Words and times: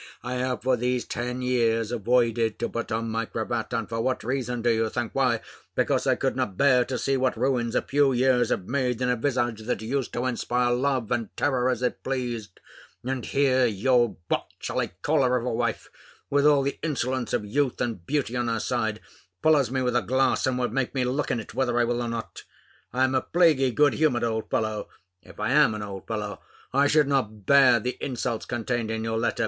I 0.23 0.33
have 0.37 0.63
for 0.63 0.75
these 0.75 1.05
ten 1.05 1.43
years 1.43 1.91
avoided 1.91 2.57
to 2.57 2.67
put 2.67 2.91
on 2.91 3.11
my 3.11 3.25
cravat; 3.25 3.71
and 3.71 3.87
for 3.87 4.01
what 4.01 4.23
reason, 4.23 4.63
do 4.63 4.71
you 4.71 4.89
think? 4.89 5.13
Why, 5.13 5.41
because 5.75 6.07
I 6.07 6.15
could 6.15 6.35
not 6.35 6.57
bear 6.57 6.83
to 6.85 6.97
see 6.97 7.17
what 7.17 7.37
ruins 7.37 7.75
a 7.75 7.83
few 7.83 8.11
years 8.11 8.49
have 8.49 8.67
made 8.67 8.99
in 8.99 9.09
a 9.11 9.15
visage, 9.15 9.61
that 9.61 9.83
used 9.83 10.11
to 10.13 10.25
inspire 10.25 10.71
love 10.73 11.11
and 11.11 11.29
terror 11.37 11.69
as 11.69 11.83
it 11.83 12.01
pleased. 12.03 12.59
And 13.03 13.23
here 13.23 13.67
your 13.67 14.17
what 14.27 14.47
shall 14.57 14.79
I 14.79 14.87
call 14.87 15.21
her 15.21 15.37
of 15.37 15.45
a 15.45 15.53
wife, 15.53 15.91
with 16.31 16.47
all 16.47 16.63
the 16.63 16.79
insolence 16.81 17.31
of 17.31 17.45
youth 17.45 17.79
and 17.79 18.03
beauty 18.03 18.35
on 18.35 18.47
her 18.47 18.59
side, 18.59 19.01
follows 19.43 19.69
me 19.69 19.83
with 19.83 19.95
a 19.95 20.01
glass, 20.01 20.47
and 20.47 20.57
would 20.57 20.73
make 20.73 20.95
me 20.95 21.03
look 21.03 21.29
in 21.29 21.39
it, 21.39 21.53
whether 21.53 21.77
I 21.79 21.83
will 21.83 22.01
or 22.01 22.09
not. 22.09 22.41
I'm 22.91 23.13
a 23.13 23.21
plaguy 23.21 23.69
good 23.69 23.93
humoured 23.93 24.23
old 24.23 24.49
fellow 24.49 24.89
if 25.21 25.39
I 25.39 25.51
am 25.51 25.75
an 25.75 25.83
old 25.83 26.07
fellow 26.07 26.39
or 26.73 26.79
I 26.81 26.87
should 26.87 27.07
not 27.07 27.45
bear 27.45 27.79
the 27.79 27.97
insults 28.03 28.47
contained 28.47 28.89
in 28.89 29.03
your 29.03 29.19
letter. 29.19 29.39